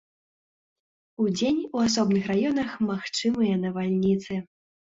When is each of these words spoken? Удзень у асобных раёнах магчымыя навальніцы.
Удзень 1.23 1.59
у 1.75 1.85
асобных 1.87 2.23
раёнах 2.33 2.73
магчымыя 2.89 3.63
навальніцы. 3.69 4.43